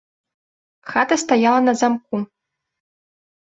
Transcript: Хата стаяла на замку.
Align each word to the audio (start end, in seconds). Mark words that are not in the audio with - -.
Хата 0.93 1.17
стаяла 1.25 1.61
на 1.67 1.73
замку. 1.83 2.25